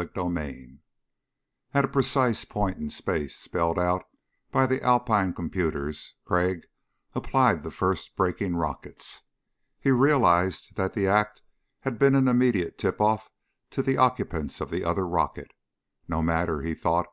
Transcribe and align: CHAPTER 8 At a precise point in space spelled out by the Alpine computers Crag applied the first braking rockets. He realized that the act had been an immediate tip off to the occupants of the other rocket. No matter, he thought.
CHAPTER 0.00 0.38
8 0.38 0.70
At 1.74 1.84
a 1.86 1.88
precise 1.88 2.44
point 2.44 2.78
in 2.78 2.88
space 2.88 3.34
spelled 3.34 3.80
out 3.80 4.04
by 4.52 4.64
the 4.64 4.80
Alpine 4.80 5.34
computers 5.34 6.14
Crag 6.24 6.66
applied 7.16 7.64
the 7.64 7.72
first 7.72 8.14
braking 8.14 8.54
rockets. 8.54 9.22
He 9.80 9.90
realized 9.90 10.76
that 10.76 10.94
the 10.94 11.08
act 11.08 11.42
had 11.80 11.98
been 11.98 12.14
an 12.14 12.28
immediate 12.28 12.78
tip 12.78 13.00
off 13.00 13.28
to 13.70 13.82
the 13.82 13.96
occupants 13.98 14.60
of 14.60 14.70
the 14.70 14.84
other 14.84 15.04
rocket. 15.04 15.50
No 16.06 16.22
matter, 16.22 16.62
he 16.62 16.76
thought. 16.76 17.08